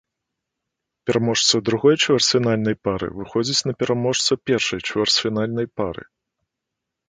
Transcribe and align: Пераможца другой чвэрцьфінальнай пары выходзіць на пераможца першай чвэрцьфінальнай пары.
Пераможца 1.09 1.55
другой 1.69 1.95
чвэрцьфінальнай 2.07 2.75
пары 2.87 3.07
выходзіць 3.19 3.65
на 3.69 3.73
пераможца 3.85 4.41
першай 4.51 4.79
чвэрцьфінальнай 4.91 5.67
пары. 5.79 6.03